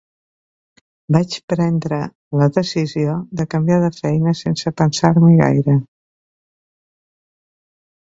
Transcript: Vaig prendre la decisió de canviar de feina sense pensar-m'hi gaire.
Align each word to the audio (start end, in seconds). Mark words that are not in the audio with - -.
Vaig 1.15 1.35
prendre 1.53 1.99
la 2.41 2.49
decisió 2.57 3.19
de 3.43 3.47
canviar 3.53 3.79
de 3.85 3.93
feina 4.01 4.35
sense 4.43 4.77
pensar-m'hi 4.83 5.41
gaire. 5.47 5.81